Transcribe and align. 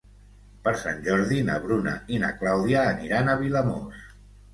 Per 0.67 0.71
Sant 0.83 1.03
Jordi 1.07 1.41
na 1.49 1.57
Bruna 1.65 1.93
i 2.15 2.21
na 2.23 2.31
Clàudia 2.39 2.87
aniran 2.95 3.29
a 3.29 3.37
Vilamòs. 3.43 4.09